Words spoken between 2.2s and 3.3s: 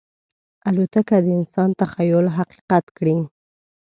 حقیقت کړی.